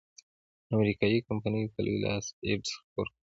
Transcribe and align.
امریکایي 0.75 1.17
کمپینو 1.27 1.71
په 1.73 1.79
لوی 1.85 1.97
لاس 2.05 2.25
ایډز 2.47 2.69
خپور 2.85 3.05
کړیدی. 3.09 3.19